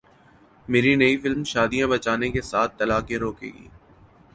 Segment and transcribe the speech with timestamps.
[0.67, 3.67] میری نئی فلم شادیاں بچانے کے ساتھ طلاقیں روکے گی